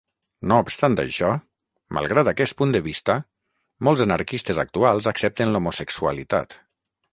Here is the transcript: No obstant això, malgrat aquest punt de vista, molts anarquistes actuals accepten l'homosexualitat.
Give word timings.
No 0.51 0.55
obstant 0.67 0.95
això, 1.01 1.29
malgrat 1.97 2.31
aquest 2.31 2.57
punt 2.63 2.73
de 2.77 2.81
vista, 2.89 3.19
molts 3.89 4.05
anarquistes 4.07 4.65
actuals 4.67 5.13
accepten 5.15 5.55
l'homosexualitat. 5.55 6.61